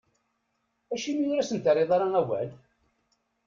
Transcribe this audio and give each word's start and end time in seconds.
Acimi 0.93 1.25
ur 1.31 1.37
asen-terriḍ 1.39 1.89
ara 1.95 2.07
awal? 2.21 2.49